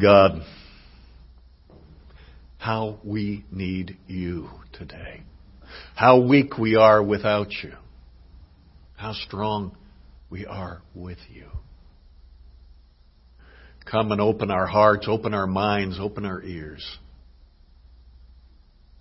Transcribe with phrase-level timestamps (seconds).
[0.00, 0.42] God,
[2.58, 5.22] how we need you today.
[5.96, 7.72] How weak we are without you.
[8.96, 9.76] How strong
[10.30, 11.46] we are with you.
[13.90, 16.98] Come and open our hearts, open our minds, open our ears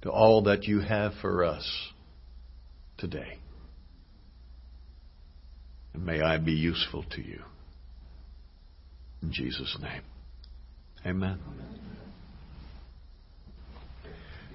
[0.02, 1.70] to all that you have for us
[2.98, 3.38] today.
[5.94, 7.42] And may I be useful to you.
[9.22, 10.02] In Jesus' name.
[11.08, 11.40] Amen.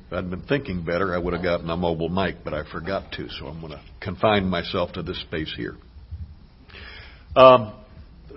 [0.06, 3.10] If I'd been thinking better, I would have gotten a mobile mic, but I forgot
[3.12, 5.76] to, so I'm going to confine myself to this space here.
[7.34, 7.72] Um,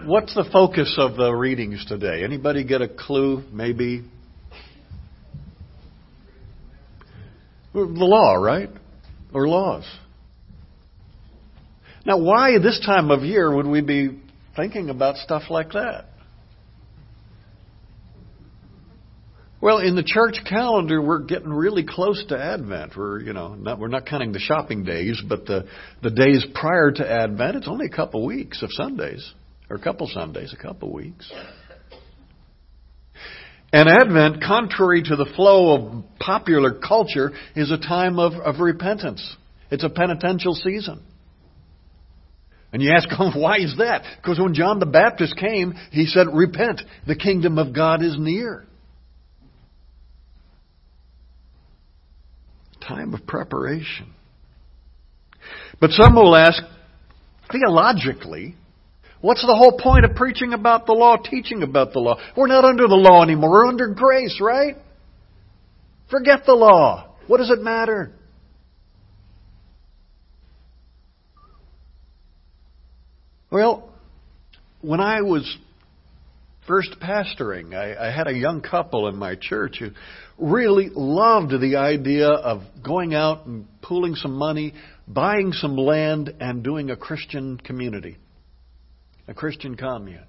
[0.06, 2.24] what's the focus of the readings today?
[2.24, 3.44] Anybody get a clue?
[3.52, 4.06] Maybe
[7.74, 8.70] the law, right?
[9.34, 9.84] Or laws.
[12.06, 14.22] Now, why this time of year would we be
[14.56, 16.06] thinking about stuff like that?
[19.62, 22.94] Well, in the church calendar, we're getting really close to Advent.
[22.96, 25.66] We're, you know, not, we're not counting the shopping days, but the,
[26.04, 29.34] the days prior to Advent, it's only a couple weeks of Sundays,
[29.70, 31.32] or a couple Sundays, a couple weeks.
[33.72, 39.36] And Advent, contrary to the flow of popular culture, is a time of, of repentance.
[39.72, 41.02] It's a penitential season.
[42.72, 44.04] And you ask, why is that?
[44.18, 48.66] Because when John the Baptist came, he said, Repent, the kingdom of God is near.
[52.88, 54.14] Time of preparation.
[55.80, 56.62] But some will ask,
[57.52, 58.56] theologically,
[59.22, 62.18] what's the whole point of preaching about the law, teaching about the law?
[62.36, 63.50] We're not under the law anymore.
[63.50, 64.76] We're under grace, right?
[66.10, 67.16] Forget the law.
[67.28, 68.12] What does it matter?
[73.50, 73.90] Well,
[74.82, 75.58] when I was
[76.68, 79.92] first pastoring, I, I, had a young couple in my church who
[80.38, 84.74] really loved the idea of going out and pooling some money,
[85.08, 88.18] buying some land, and doing a Christian community,
[89.28, 90.26] a Christian commune.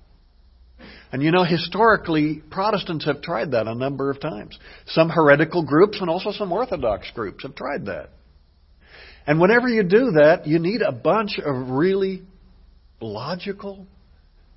[1.12, 4.58] And you know, historically, Protestants have tried that a number of times.
[4.86, 8.10] Some heretical groups and also some Orthodox groups have tried that.
[9.26, 12.22] And whenever you do that, you need a bunch of really
[13.00, 13.86] logical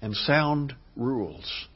[0.02, 1.68] and sound rules.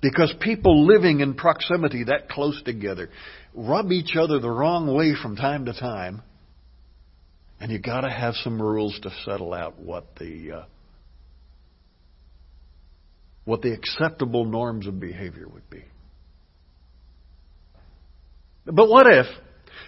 [0.00, 3.10] Because people living in proximity that close together
[3.54, 6.22] rub each other the wrong way from time to time.
[7.60, 10.64] And you've got to have some rules to settle out what the uh,
[13.44, 15.82] what the acceptable norms of behavior would be.
[18.64, 19.26] But what if,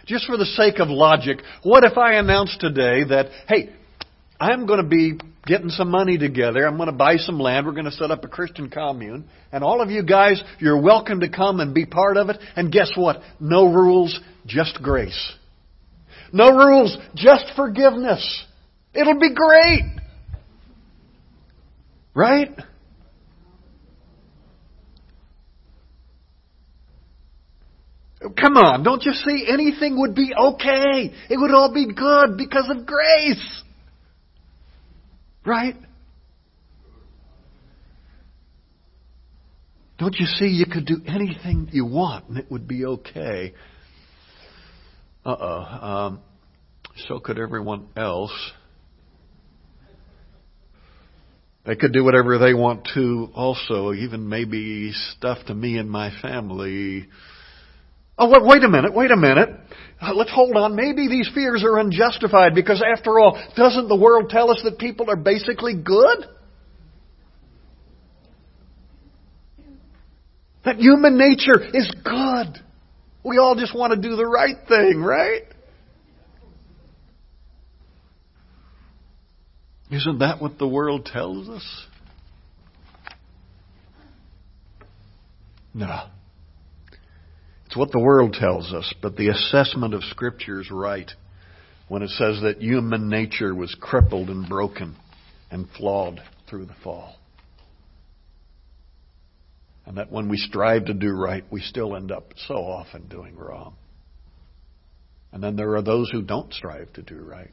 [0.06, 3.70] just for the sake of logic, what if I announced today that, hey,
[4.42, 6.66] I'm going to be getting some money together.
[6.66, 7.64] I'm going to buy some land.
[7.64, 9.28] We're going to set up a Christian commune.
[9.52, 12.38] And all of you guys, you're welcome to come and be part of it.
[12.56, 13.20] And guess what?
[13.38, 15.32] No rules, just grace.
[16.32, 18.44] No rules, just forgiveness.
[18.92, 19.82] It'll be great.
[22.14, 22.50] Right?
[28.40, 29.46] Come on, don't you see?
[29.48, 31.12] Anything would be okay.
[31.28, 33.61] It would all be good because of grace.
[35.44, 35.76] Right?
[39.98, 43.54] Don't you see you could do anything you want and it would be okay?
[45.24, 45.86] Uh oh.
[45.86, 46.20] Um,
[47.08, 48.32] so could everyone else.
[51.64, 56.10] They could do whatever they want to also, even maybe stuff to me and my
[56.20, 57.06] family.
[58.18, 59.48] Oh, wait, wait a minute, wait a minute.
[60.00, 60.76] Uh, let's hold on.
[60.76, 65.10] Maybe these fears are unjustified because, after all, doesn't the world tell us that people
[65.10, 66.26] are basically good?
[70.64, 72.62] That human nature is good.
[73.24, 75.42] We all just want to do the right thing, right?
[79.90, 81.86] Isn't that what the world tells us?
[85.74, 86.06] No.
[87.72, 91.10] It's what the world tells us, but the assessment of Scripture is right
[91.88, 94.94] when it says that human nature was crippled and broken
[95.50, 96.20] and flawed
[96.50, 97.16] through the fall.
[99.86, 103.36] And that when we strive to do right, we still end up so often doing
[103.38, 103.74] wrong.
[105.32, 107.52] And then there are those who don't strive to do right.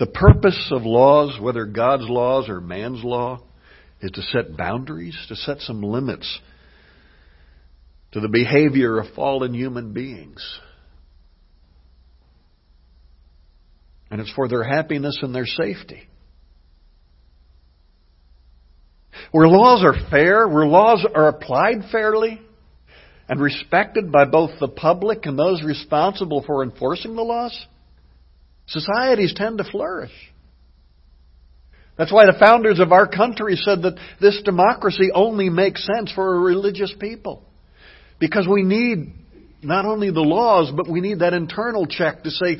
[0.00, 3.42] The purpose of laws, whether God's laws or man's law,
[4.02, 6.40] is to set boundaries, to set some limits
[8.12, 10.60] to the behavior of fallen human beings.
[14.10, 16.08] And it's for their happiness and their safety.
[19.32, 22.40] where laws are fair, where laws are applied fairly
[23.28, 27.66] and respected by both the public and those responsible for enforcing the laws,
[28.66, 30.12] societies tend to flourish.
[32.02, 36.34] That's why the founders of our country said that this democracy only makes sense for
[36.34, 37.44] a religious people.
[38.18, 39.12] Because we need
[39.62, 42.58] not only the laws, but we need that internal check to say,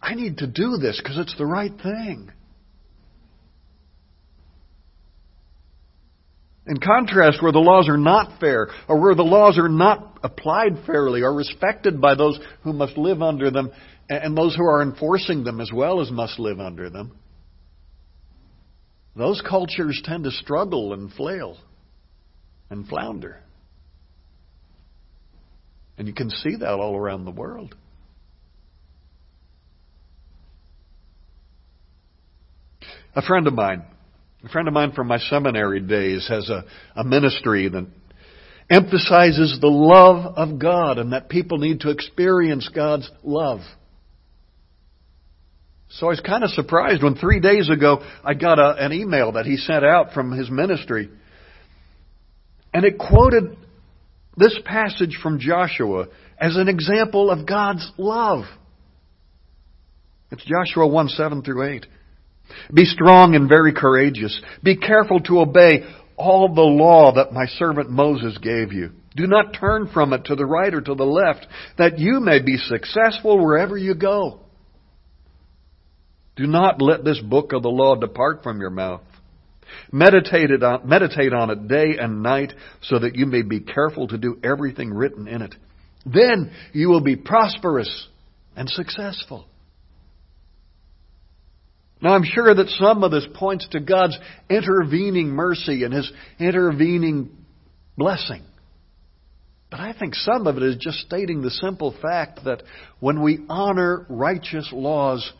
[0.00, 2.32] I need to do this because it's the right thing.
[6.66, 10.78] In contrast, where the laws are not fair, or where the laws are not applied
[10.86, 13.70] fairly, or respected by those who must live under them,
[14.08, 17.18] and those who are enforcing them as well as must live under them,
[19.14, 21.58] those cultures tend to struggle and flail
[22.70, 23.38] and flounder.
[25.98, 27.76] And you can see that all around the world.
[33.14, 33.84] A friend of mine,
[34.42, 36.64] a friend of mine from my seminary days, has a,
[36.96, 37.86] a ministry that
[38.70, 43.60] emphasizes the love of God and that people need to experience God's love.
[45.98, 49.32] So I was kind of surprised when three days ago I got a, an email
[49.32, 51.10] that he sent out from his ministry.
[52.72, 53.56] And it quoted
[54.36, 56.06] this passage from Joshua
[56.38, 58.44] as an example of God's love.
[60.30, 61.86] It's Joshua 1 7 through 8.
[62.72, 64.40] Be strong and very courageous.
[64.62, 65.84] Be careful to obey
[66.16, 68.92] all the law that my servant Moses gave you.
[69.14, 71.46] Do not turn from it to the right or to the left,
[71.76, 74.41] that you may be successful wherever you go.
[76.36, 79.02] Do not let this book of the law depart from your mouth.
[79.90, 82.52] Meditate on, meditate on it day and night
[82.82, 85.54] so that you may be careful to do everything written in it.
[86.04, 88.08] Then you will be prosperous
[88.56, 89.46] and successful.
[92.00, 94.18] Now I'm sure that some of this points to God's
[94.50, 97.30] intervening mercy and His intervening
[97.96, 98.42] blessing.
[99.70, 102.62] But I think some of it is just stating the simple fact that
[103.00, 105.32] when we honor righteous laws,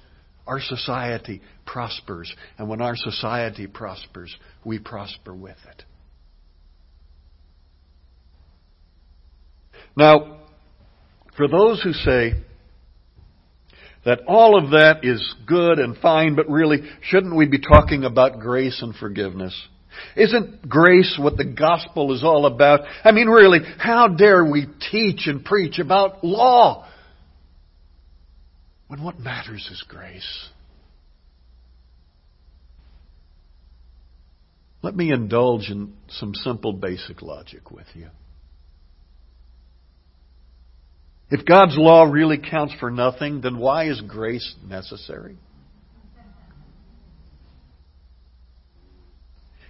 [0.46, 2.34] our society prospers.
[2.58, 4.34] And when our society prospers,
[4.64, 5.84] we prosper with it.
[9.96, 10.38] Now,
[11.36, 12.34] for those who say
[14.04, 18.40] that all of that is good and fine, but really, shouldn't we be talking about
[18.40, 19.54] grace and forgiveness?
[20.16, 22.80] Isn't grace what the gospel is all about?
[23.04, 26.88] I mean, really, how dare we teach and preach about law
[28.92, 30.48] when what matters is grace.
[34.82, 38.08] Let me indulge in some simple basic logic with you.
[41.30, 45.38] If God's law really counts for nothing, then why is grace necessary?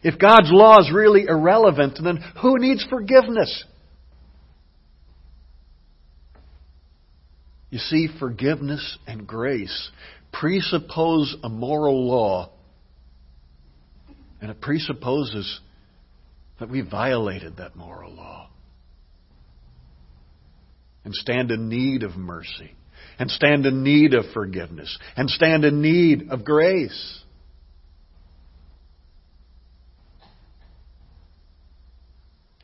[0.03, 3.67] If God's law is really irrelevant, then who needs forgiveness?
[7.73, 9.91] You see, forgiveness and grace
[10.31, 12.51] presuppose a moral law,
[14.43, 15.59] and it presupposes
[16.61, 18.51] that we violated that moral law
[21.07, 22.75] and stand in need of mercy
[23.19, 27.21] and stand in need of forgiveness and stand in need of grace.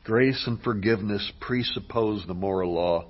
[0.03, 3.07] Grace and forgiveness presuppose the moral law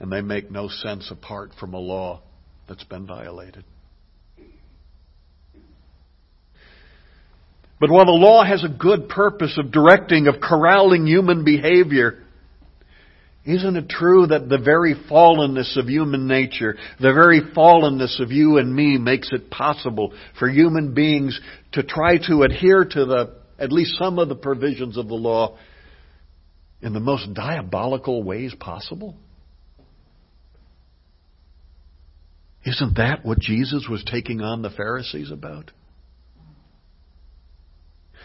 [0.00, 2.22] and they make no sense apart from a law
[2.66, 3.64] that's been violated.
[7.78, 12.22] But while the law has a good purpose of directing, of corralling human behavior,
[13.44, 18.58] isn't it true that the very fallenness of human nature, the very fallenness of you
[18.58, 21.40] and me makes it possible for human beings
[21.72, 25.56] to try to adhere to the, at least some of the provisions of the law
[26.82, 29.16] in the most diabolical ways possible?
[32.64, 35.70] Isn't that what Jesus was taking on the Pharisees about?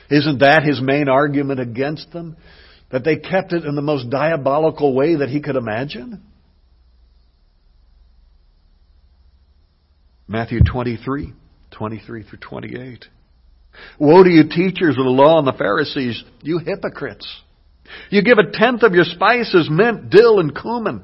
[0.09, 2.35] Isn't that his main argument against them?
[2.91, 6.21] That they kept it in the most diabolical way that he could imagine?
[10.27, 11.33] Matthew 23,
[11.71, 13.05] 23 through 28.
[13.99, 17.41] Woe to you, teachers of the law and the Pharisees, you hypocrites!
[18.09, 21.03] You give a tenth of your spices, mint, dill, and cumin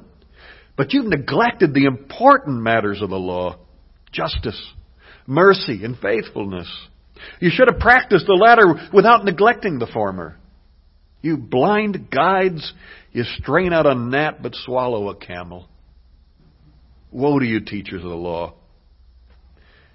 [0.78, 3.58] but you've neglected the important matters of the law
[4.12, 4.62] justice,
[5.26, 6.68] mercy, and faithfulness.
[7.40, 10.38] You should have practiced the latter without neglecting the former.
[11.22, 12.74] You blind guides,
[13.12, 15.70] you strain out a gnat but swallow a camel.
[17.12, 18.56] Woe to you, teachers of the law!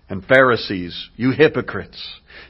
[0.09, 2.01] and Pharisees, you hypocrites.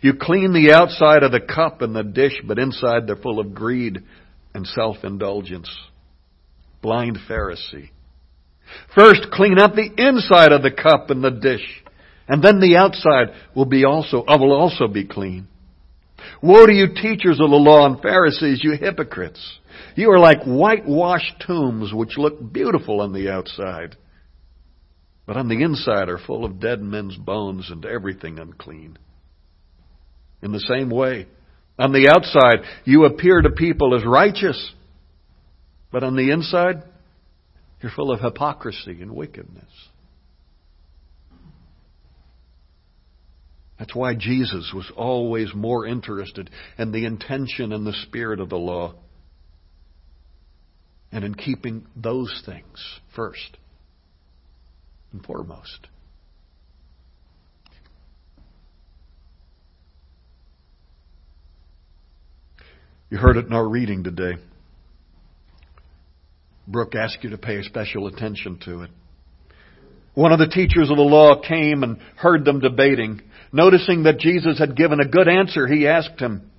[0.03, 3.55] You clean the outside of the cup and the dish, but inside they're full of
[3.55, 3.99] greed
[4.55, 5.75] and self-indulgence.
[6.83, 7.91] Blind Pharisee.
[8.95, 11.85] First, clean up the inside of the cup and the dish,
[12.29, 15.49] and then the outside will be also, uh, will also be clean.
[16.43, 19.59] Woe to you teachers of the law and Pharisees, you hypocrites!
[19.95, 23.97] You are like whitewashed tombs which look beautiful on the outside
[25.27, 28.97] but on the inside are full of dead men's bones and everything unclean.
[30.41, 31.27] In the same way,
[31.79, 34.73] on the outside, you appear to people as righteous,
[35.91, 36.85] but on the inside,
[37.87, 39.71] you're full of hypocrisy and wickedness.
[43.79, 48.57] That's why Jesus was always more interested in the intention and the spirit of the
[48.57, 48.95] law
[51.13, 53.57] and in keeping those things first
[55.13, 55.87] and foremost.
[63.11, 64.39] You heard it in our reading today.
[66.67, 68.91] Brooke asked you to pay special attention to it.
[70.15, 73.21] One of the teachers of the law came and heard them debating.
[73.53, 76.51] Noticing that Jesus had given a good answer, he asked him,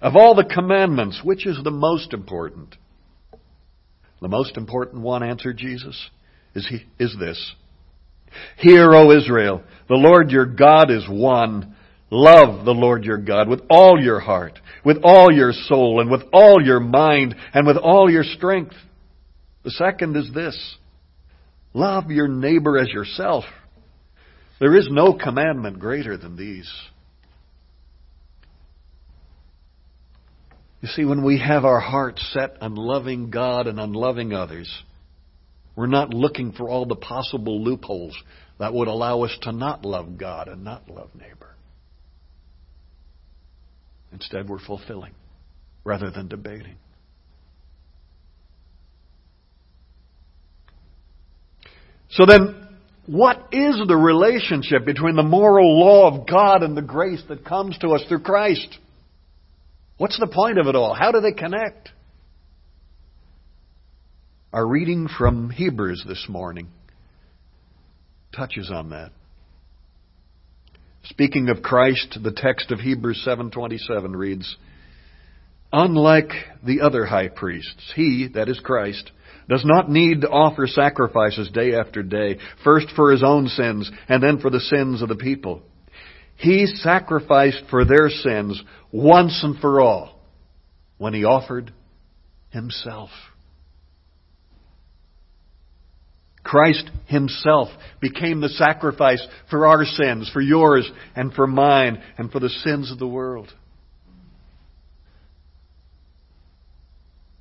[0.00, 2.76] Of all the commandments, which is the most important?
[4.20, 6.10] The most important one, answered Jesus,
[6.54, 7.54] is, he, is this
[8.58, 11.74] Hear, O Israel, the Lord your God is one.
[12.10, 16.22] Love the Lord your God with all your heart, with all your soul, and with
[16.32, 18.74] all your mind, and with all your strength.
[19.66, 20.76] The second is this.
[21.74, 23.42] Love your neighbor as yourself.
[24.60, 26.72] There is no commandment greater than these.
[30.80, 34.72] You see, when we have our hearts set on loving God and on loving others,
[35.74, 38.16] we're not looking for all the possible loopholes
[38.60, 41.56] that would allow us to not love God and not love neighbor.
[44.12, 45.14] Instead, we're fulfilling
[45.82, 46.76] rather than debating.
[52.10, 52.68] So then,
[53.06, 57.78] what is the relationship between the moral law of God and the grace that comes
[57.78, 58.78] to us through Christ?
[59.98, 60.94] What's the point of it all?
[60.94, 61.90] How do they connect?
[64.52, 66.68] Our reading from Hebrews this morning
[68.34, 69.10] touches on that.
[71.04, 74.56] Speaking of Christ, the text of Hebrews 7:27 reads,
[75.72, 76.32] "Unlike
[76.64, 79.10] the other high priests, he, that is Christ,
[79.48, 84.22] does not need to offer sacrifices day after day, first for his own sins and
[84.22, 85.62] then for the sins of the people.
[86.36, 90.20] He sacrificed for their sins once and for all
[90.98, 91.72] when he offered
[92.50, 93.10] himself."
[96.42, 97.68] Christ Himself
[98.00, 102.92] became the sacrifice for our sins, for yours and for mine, and for the sins
[102.92, 103.52] of the world.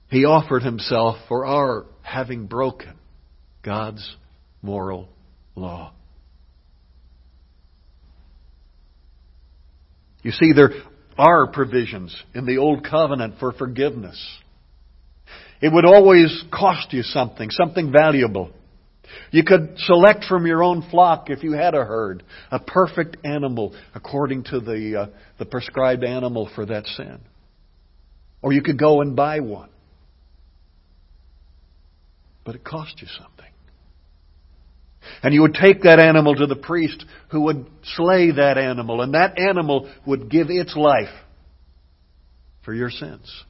[0.09, 2.93] He offered Himself for our having broken
[3.63, 4.15] God's
[4.61, 5.09] moral
[5.55, 5.93] law.
[10.21, 10.71] You see, there
[11.17, 14.19] are provisions in the Old Covenant for forgiveness.
[15.61, 18.51] It would always cost you something, something valuable.
[19.31, 23.75] You could select from your own flock, if you had a herd, a perfect animal
[23.93, 27.19] according to the, uh, the prescribed animal for that sin.
[28.41, 29.69] Or you could go and buy one.
[32.45, 33.51] But it cost you something.
[35.21, 39.13] And you would take that animal to the priest who would slay that animal, and
[39.13, 41.13] that animal would give its life
[42.63, 43.43] for your sins.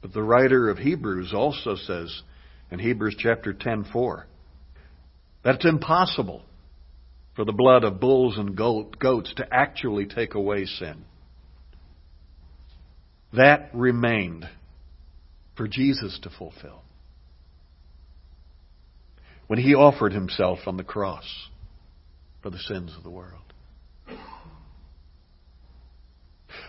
[0.00, 2.22] But the writer of Hebrews also says
[2.70, 4.26] in Hebrews chapter 10:4
[5.42, 6.44] that it's impossible
[7.34, 11.04] for the blood of bulls and goats to actually take away sin.
[13.36, 14.48] That remained
[15.56, 16.82] for Jesus to fulfill
[19.46, 21.24] when he offered himself on the cross
[22.42, 23.40] for the sins of the world.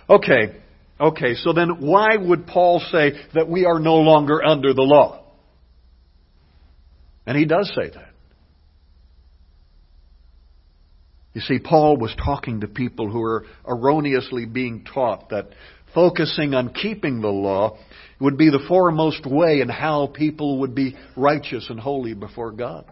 [0.10, 0.62] Okay,
[1.00, 5.24] Okay, so then why would Paul say that we are no longer under the law?
[7.26, 8.12] And he does say that.
[11.34, 15.50] You see, Paul was talking to people who were erroneously being taught that
[15.96, 17.78] focusing on keeping the law
[18.20, 22.86] would be the foremost way in how people would be righteous and holy before God.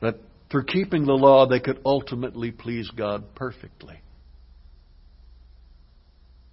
[0.00, 0.16] That
[0.50, 4.00] through keeping the law, they could ultimately please God perfectly.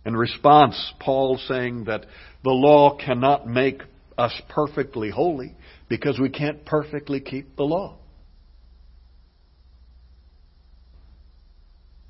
[0.05, 2.05] In response, Paul saying that
[2.43, 3.81] the law cannot make
[4.17, 5.55] us perfectly holy
[5.89, 7.97] because we can't perfectly keep the law.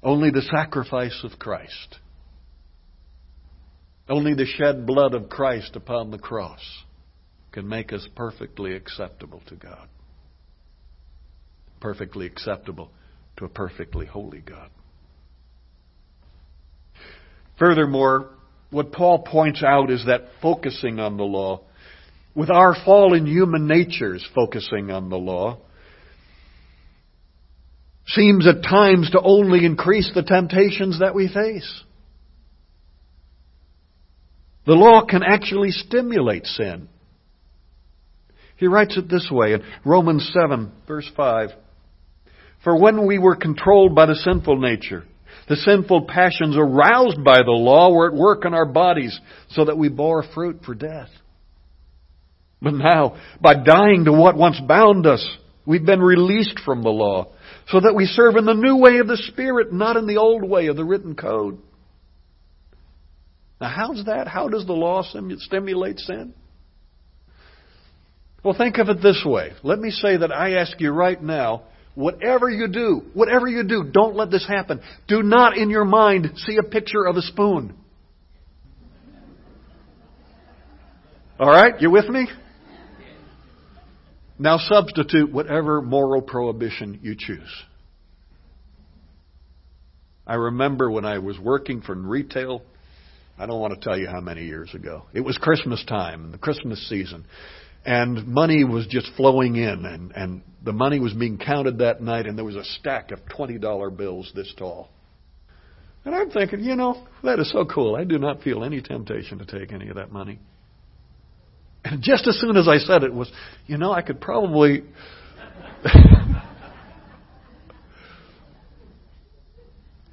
[0.04, 2.00] Only the sacrifice of Christ,
[4.10, 6.60] only the shed blood of Christ upon the cross
[7.52, 9.88] can make us perfectly acceptable to God.
[11.80, 12.90] Perfectly acceptable
[13.38, 14.70] to a perfectly holy God.
[17.60, 18.30] Furthermore,
[18.72, 21.62] what Paul points out is that focusing on the law,
[22.34, 25.60] with our fallen human natures focusing on the law,
[28.14, 31.84] seems at times to only increase the temptations that we face.
[34.66, 36.88] The law can actually stimulate sin.
[38.58, 41.50] He writes it this way in Romans 7, verse 5.
[42.64, 45.04] For when we were controlled by the sinful nature,
[45.50, 49.78] the sinful passions aroused by the law were at work in our bodies so that
[49.78, 51.10] we bore fruit for death.
[52.62, 55.28] But now, by dying to what once bound us,
[55.66, 57.28] we've been released from the law
[57.70, 60.44] so that we serve in the new way of the Spirit, not in the old
[60.44, 61.60] way of the written code.
[63.60, 64.28] Now, how's that?
[64.28, 66.34] How does the law stimulate sin?
[68.44, 69.52] Well, think of it this way.
[69.62, 71.64] Let me say that I ask you right now,
[71.94, 74.82] whatever you do, whatever you do, don't let this happen.
[75.08, 77.76] Do not in your mind see a picture of a spoon.
[81.40, 81.80] All right?
[81.80, 82.28] You with me?
[84.42, 87.64] Now substitute whatever moral prohibition you choose.
[90.26, 92.64] I remember when I was working for retail,
[93.38, 95.04] I don't want to tell you how many years ago.
[95.14, 97.26] It was Christmas time, the Christmas season.
[97.86, 102.26] And money was just flowing in, and, and the money was being counted that night,
[102.26, 104.90] and there was a stack of $20 bills this tall.
[106.04, 107.96] And I'm thinking, you know, that is so cool.
[107.96, 110.40] I do not feel any temptation to take any of that money.
[111.84, 113.32] And just as soon as I said it was,
[113.68, 114.84] you know, I could probably.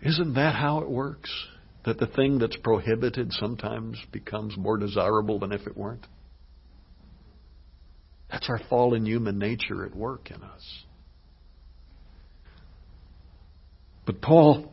[0.03, 1.31] Isn't that how it works?
[1.85, 6.07] That the thing that's prohibited sometimes becomes more desirable than if it weren't?
[8.31, 10.85] That's our fallen human nature at work in us.
[14.07, 14.73] But Paul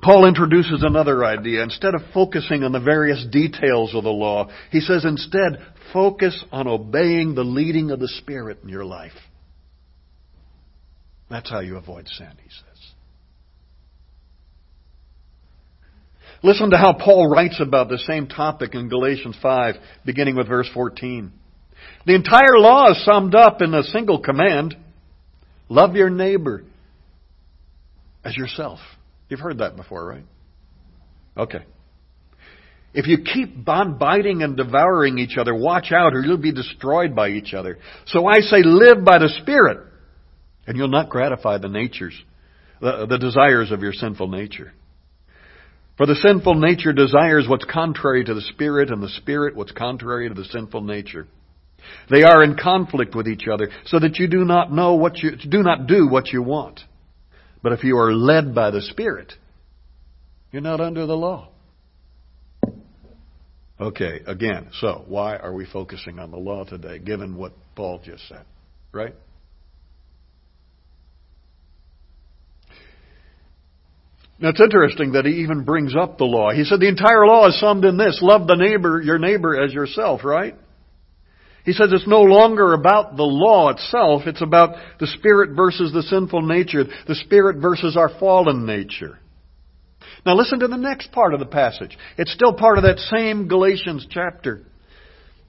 [0.00, 1.62] Paul introduces another idea.
[1.62, 5.58] Instead of focusing on the various details of the law, he says instead,
[5.92, 9.12] focus on obeying the leading of the Spirit in your life.
[11.28, 12.68] That's how you avoid sin, he says.
[16.42, 19.74] Listen to how Paul writes about the same topic in Galatians 5,
[20.06, 21.32] beginning with verse 14.
[22.06, 24.76] The entire law is summed up in a single command
[25.68, 26.62] love your neighbor
[28.24, 28.78] as yourself.
[29.28, 30.24] You've heard that before, right?
[31.36, 31.64] Okay.
[32.94, 37.28] If you keep biting and devouring each other, watch out or you'll be destroyed by
[37.28, 37.78] each other.
[38.06, 39.86] So I say live by the Spirit
[40.66, 42.14] and you'll not gratify the natures,
[42.80, 44.72] the, the desires of your sinful nature.
[45.96, 50.28] For the sinful nature desires what's contrary to the Spirit and the Spirit what's contrary
[50.28, 51.26] to the sinful nature.
[52.10, 55.36] They are in conflict with each other so that you do not know what you,
[55.36, 56.80] do not do what you want.
[57.62, 59.32] But if you are led by the Spirit,
[60.52, 61.48] you're not under the law.
[63.80, 68.26] Okay, again, so why are we focusing on the law today, given what Paul just
[68.28, 68.44] said?
[68.92, 69.14] Right?
[74.40, 76.50] Now it's interesting that he even brings up the law.
[76.50, 79.72] He said the entire law is summed in this love the neighbor, your neighbor as
[79.72, 80.54] yourself, right?
[81.68, 86.02] He says it's no longer about the law itself, it's about the spirit versus the
[86.02, 89.18] sinful nature, the spirit versus our fallen nature.
[90.24, 91.98] Now listen to the next part of the passage.
[92.16, 94.62] It's still part of that same Galatians chapter.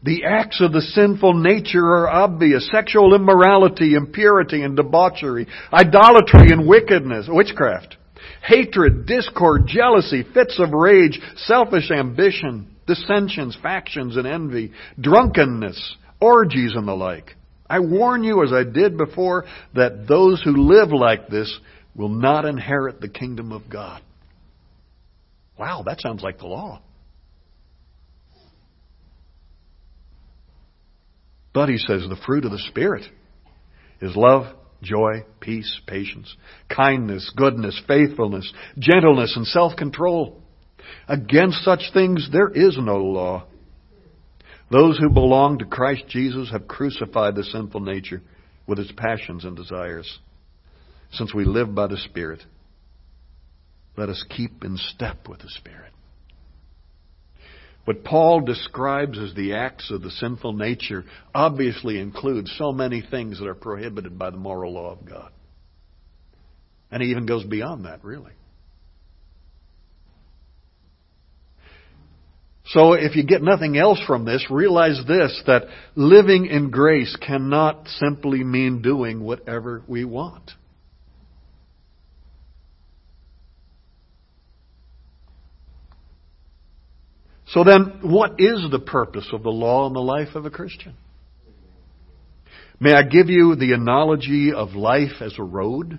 [0.04, 2.70] The acts of the sinful nature are obvious.
[2.70, 7.96] Sexual immorality, impurity and debauchery, idolatry and wickedness, witchcraft,
[8.44, 16.88] hatred, discord, jealousy, fits of rage, selfish ambition, dissensions, factions, and envy, drunkenness, orgies, and
[16.88, 17.36] the like.
[17.70, 21.60] I warn you, as I did before, that those who live like this
[21.96, 24.02] will not inherit the kingdom of God.
[25.58, 26.82] Wow, that sounds like the law.
[31.54, 33.04] But he says the fruit of the Spirit
[34.02, 36.34] is love, joy, peace, patience,
[36.74, 40.42] kindness, goodness, faithfulness, gentleness, and self control.
[41.08, 43.46] Against such things there is no law.
[44.72, 48.22] Those who belong to Christ Jesus have crucified the sinful nature
[48.68, 50.20] with its passions and desires.
[51.12, 52.42] Since we live by the Spirit,
[53.98, 55.92] let us keep in step with the Spirit.
[57.86, 63.40] What Paul describes as the acts of the sinful nature obviously includes so many things
[63.40, 65.32] that are prohibited by the moral law of God.
[66.92, 68.34] And he even goes beyond that, really.
[72.70, 75.64] So if you get nothing else from this, realize this, that
[75.96, 80.52] living in grace cannot simply mean doing whatever we want.
[87.48, 90.94] So then, what is the purpose of the law in the life of a Christian?
[92.80, 95.98] May I give you the analogy of life as a road?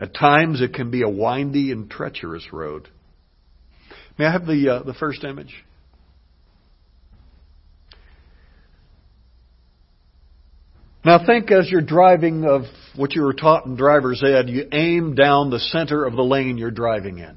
[0.00, 2.88] At times it can be a windy and treacherous road.
[4.18, 5.54] May I have the, uh, the first image?
[11.04, 12.62] Now think as you're driving of
[12.94, 16.58] what you were taught in driver's ed, you aim down the center of the lane
[16.58, 17.36] you're driving in.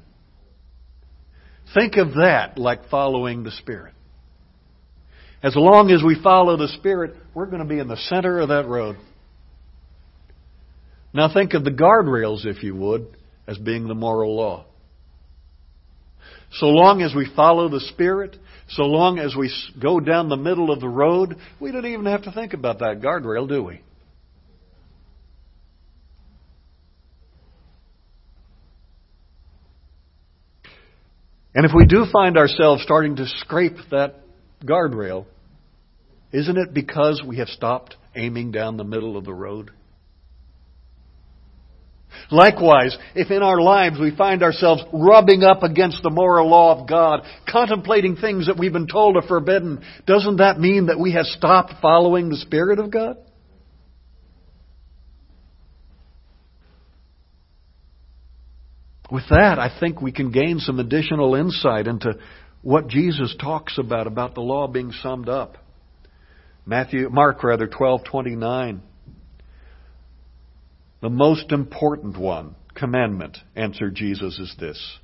[1.74, 3.94] Think of that like following the Spirit.
[5.42, 8.48] As long as we follow the Spirit, we're going to be in the center of
[8.48, 8.96] that road.
[11.12, 13.16] Now think of the guardrails, if you would,
[13.48, 14.66] as being the moral law.
[16.56, 18.36] So long as we follow the Spirit,
[18.68, 22.22] so long as we go down the middle of the road, we don't even have
[22.22, 23.82] to think about that guardrail, do we?
[31.54, 34.16] And if we do find ourselves starting to scrape that
[34.62, 35.26] guardrail,
[36.32, 39.70] isn't it because we have stopped aiming down the middle of the road?
[42.30, 46.88] Likewise, if in our lives we find ourselves rubbing up against the moral law of
[46.88, 51.26] God, contemplating things that we've been told are forbidden, doesn't that mean that we have
[51.26, 53.16] stopped following the Spirit of God?
[59.10, 62.14] With that, I think we can gain some additional insight into
[62.62, 65.58] what Jesus talks about, about the law being summed up.
[66.64, 68.82] Matthew, Mark rather, 1229.
[71.06, 74.98] The most important one, commandment, answered Jesus, is this.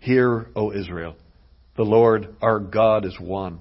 [0.00, 1.14] Hear, O Israel,
[1.76, 3.60] the Lord our God is one.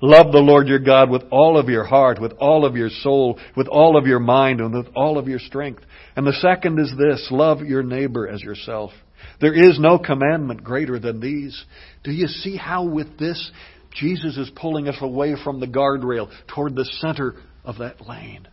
[0.00, 3.38] Love the Lord your God with all of your heart, with all of your soul,
[3.54, 5.82] with all of your mind, and with all of your strength.
[6.16, 8.92] And the second is this, love your neighbor as yourself.
[9.38, 11.62] There is no commandment greater than these.
[12.04, 13.50] Do you see how with this,
[13.90, 17.34] Jesus is pulling us away from the guardrail toward the center
[17.66, 18.48] of that lane?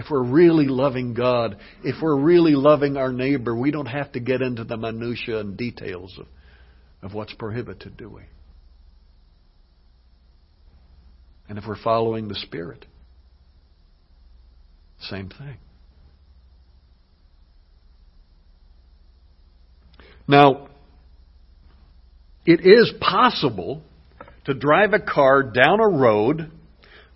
[0.00, 4.20] If we're really loving God, if we're really loving our neighbor, we don't have to
[4.20, 6.26] get into the minutiae and details of,
[7.02, 8.22] of what's prohibited, do we?
[11.50, 12.86] And if we're following the Spirit,
[15.02, 15.58] same thing.
[20.26, 20.68] Now,
[22.46, 23.82] it is possible
[24.46, 26.50] to drive a car down a road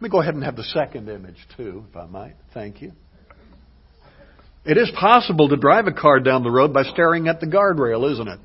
[0.05, 2.35] me go ahead and have the second image too, if I might.
[2.53, 2.93] Thank you.
[4.65, 8.11] It is possible to drive a car down the road by staring at the guardrail,
[8.13, 8.41] isn't it?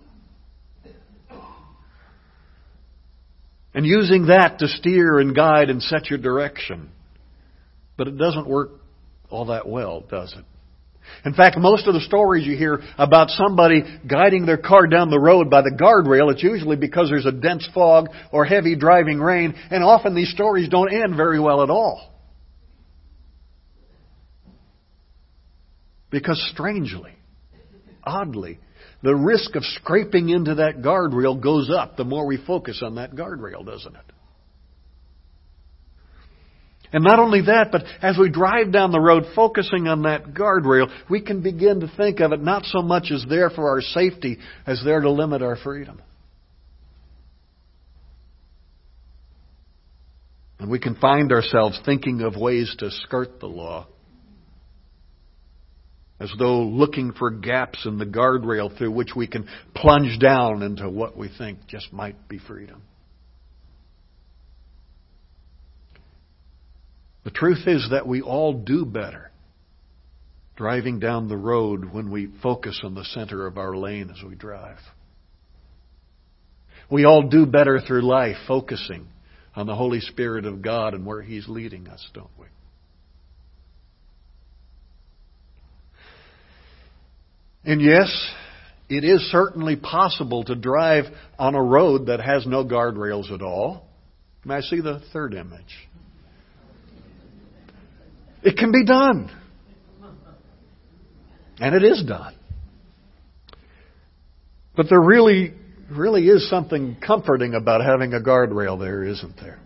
[3.73, 6.89] And using that to steer and guide and set your direction.
[7.95, 8.71] But it doesn't work
[9.29, 10.43] all that well, does it?
[11.25, 15.19] In fact, most of the stories you hear about somebody guiding their car down the
[15.19, 19.53] road by the guardrail, it's usually because there's a dense fog or heavy driving rain,
[19.69, 22.13] and often these stories don't end very well at all.
[26.09, 27.11] Because strangely,
[28.03, 28.59] oddly,
[29.03, 33.13] the risk of scraping into that guardrail goes up the more we focus on that
[33.13, 34.05] guardrail, doesn't it?
[36.91, 40.89] And not only that, but as we drive down the road focusing on that guardrail,
[41.09, 44.39] we can begin to think of it not so much as there for our safety
[44.65, 46.01] as there to limit our freedom.
[50.59, 53.87] And we can find ourselves thinking of ways to skirt the law.
[56.19, 60.89] As though looking for gaps in the guardrail through which we can plunge down into
[60.89, 62.81] what we think just might be freedom.
[67.23, 69.29] The truth is that we all do better
[70.55, 74.35] driving down the road when we focus on the center of our lane as we
[74.35, 74.79] drive.
[76.91, 79.07] We all do better through life focusing
[79.55, 82.47] on the Holy Spirit of God and where He's leading us, don't we?
[87.63, 88.11] And yes,
[88.89, 91.05] it is certainly possible to drive
[91.37, 93.85] on a road that has no guardrails at all.
[94.43, 95.88] May I see the third image?
[98.43, 99.31] It can be done.
[101.59, 102.35] And it is done.
[104.75, 105.53] But there really,
[105.91, 109.59] really is something comforting about having a guardrail there, isn't there?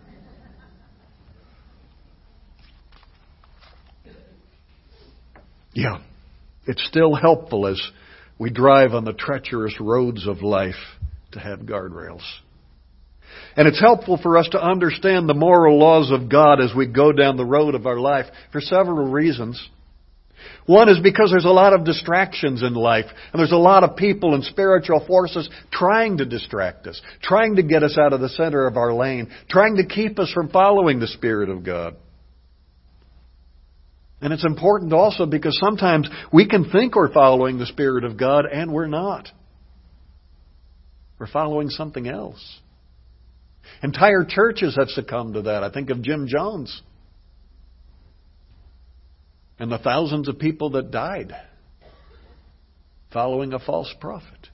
[5.72, 6.00] Yeah.
[6.66, 7.80] It's still helpful as
[8.38, 10.74] we drive on the treacherous roads of life
[11.32, 12.22] to have guardrails.
[13.56, 17.12] And it's helpful for us to understand the moral laws of God as we go
[17.12, 19.68] down the road of our life for several reasons.
[20.66, 23.96] One is because there's a lot of distractions in life, and there's a lot of
[23.96, 28.28] people and spiritual forces trying to distract us, trying to get us out of the
[28.30, 31.96] center of our lane, trying to keep us from following the Spirit of God.
[34.20, 38.46] And it's important also because sometimes we can think we're following the Spirit of God
[38.46, 39.28] and we're not.
[41.18, 42.60] We're following something else.
[43.82, 45.62] Entire churches have succumbed to that.
[45.62, 46.82] I think of Jim Jones
[49.58, 51.32] and the thousands of people that died
[53.12, 54.48] following a false prophet.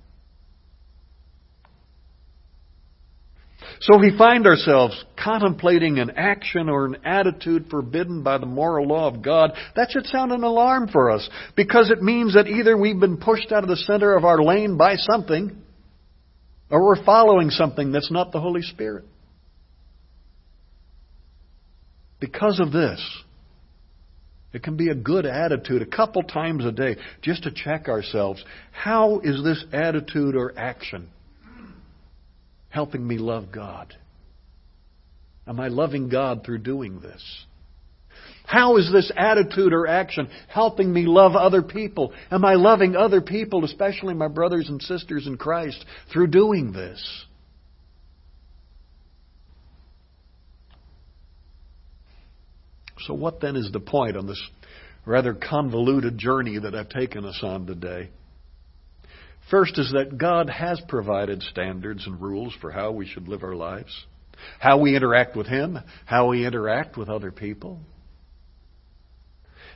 [3.80, 9.08] So we find ourselves contemplating an action or an attitude forbidden by the moral law
[9.08, 13.00] of God, that should sound an alarm for us because it means that either we've
[13.00, 15.62] been pushed out of the center of our lane by something
[16.70, 19.04] or we're following something that's not the Holy Spirit.
[22.20, 23.00] Because of this,
[24.52, 28.44] it can be a good attitude a couple times a day just to check ourselves.
[28.72, 31.08] How is this attitude or action
[32.68, 33.94] helping me love God?
[35.46, 37.22] Am I loving God through doing this?
[38.50, 42.12] How is this attitude or action helping me love other people?
[42.32, 47.00] Am I loving other people, especially my brothers and sisters in Christ, through doing this?
[53.06, 54.42] So, what then is the point on this
[55.06, 58.10] rather convoluted journey that I've taken us on today?
[59.48, 63.54] First is that God has provided standards and rules for how we should live our
[63.54, 64.06] lives,
[64.58, 67.78] how we interact with Him, how we interact with other people.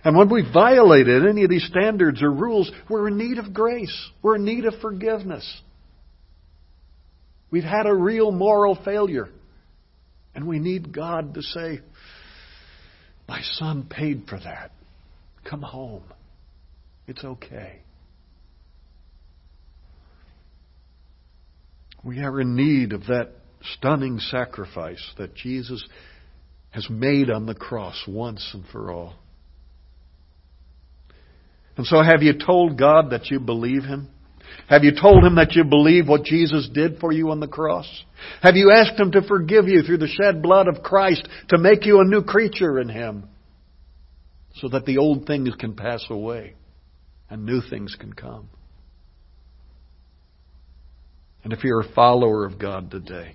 [0.05, 4.11] And when we violated any of these standards or rules, we're in need of grace.
[4.23, 5.61] We're in need of forgiveness.
[7.51, 9.29] We've had a real moral failure.
[10.35, 11.81] And we need God to say,
[13.27, 14.73] My son paid for that.
[15.49, 16.05] Come home.
[17.07, 17.81] It's okay.
[22.03, 23.31] We are in need of that
[23.77, 25.83] stunning sacrifice that Jesus
[26.71, 29.15] has made on the cross once and for all.
[31.77, 34.09] And so, have you told God that you believe Him?
[34.69, 37.89] Have you told Him that you believe what Jesus did for you on the cross?
[38.43, 41.85] Have you asked Him to forgive you through the shed blood of Christ to make
[41.85, 43.29] you a new creature in Him?
[44.57, 46.55] So that the old things can pass away
[47.29, 48.49] and new things can come.
[51.43, 53.35] And if you're a follower of God today,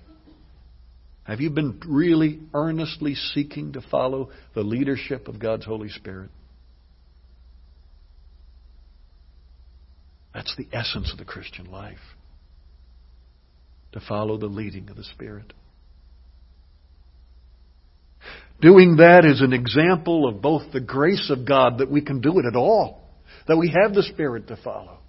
[1.24, 6.30] have you been really earnestly seeking to follow the leadership of God's Holy Spirit?
[10.34, 11.98] That's the essence of the Christian life.
[13.92, 15.52] To follow the leading of the Spirit.
[18.60, 22.38] Doing that is an example of both the grace of God that we can do
[22.38, 23.00] it at all,
[23.48, 25.00] that we have the Spirit to follow,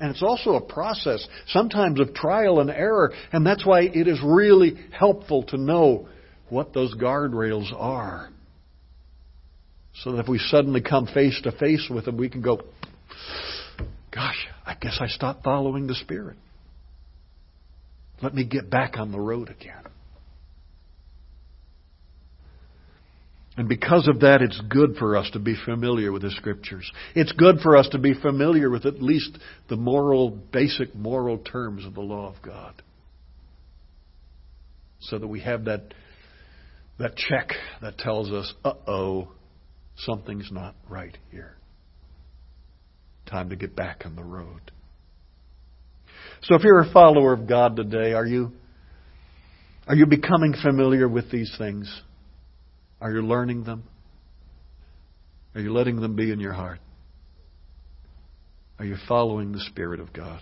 [0.00, 4.20] and it's also a process, sometimes of trial and error, and that's why it is
[4.24, 6.08] really helpful to know
[6.48, 8.30] what those guardrails are.
[10.02, 12.60] So that if we suddenly come face to face with them, we can go,
[14.18, 16.36] gosh, I guess I stopped following the Spirit.
[18.20, 19.84] Let me get back on the road again.
[23.56, 26.90] And because of that, it's good for us to be familiar with the Scriptures.
[27.14, 31.86] It's good for us to be familiar with at least the moral, basic moral terms
[31.86, 32.74] of the law of God.
[34.98, 35.94] So that we have that,
[36.98, 37.50] that check
[37.82, 39.28] that tells us, uh oh,
[39.96, 41.57] something's not right here.
[43.28, 44.60] Time to get back on the road.
[46.42, 48.52] So if you're a follower of God today, are you,
[49.86, 52.02] are you becoming familiar with these things?
[53.00, 53.84] Are you learning them?
[55.54, 56.78] Are you letting them be in your heart?
[58.78, 60.40] Are you following the Spirit of God?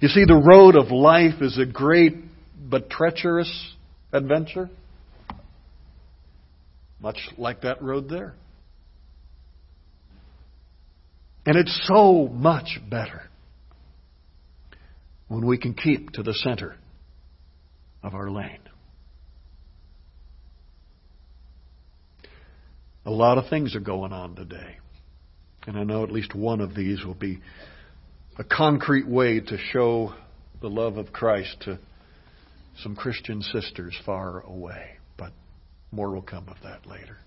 [0.00, 2.14] You see, the road of life is a great
[2.68, 3.74] but treacherous
[4.12, 4.68] adventure,
[7.00, 8.34] much like that road there.
[11.46, 13.22] And it's so much better
[15.28, 16.76] when we can keep to the center
[18.02, 18.60] of our lane.
[23.06, 24.76] A lot of things are going on today.
[25.66, 27.40] And I know at least one of these will be
[28.38, 30.14] a concrete way to show
[30.60, 31.78] the love of Christ to
[32.82, 34.98] some Christian sisters far away.
[35.16, 35.32] But
[35.90, 37.18] more will come of that later.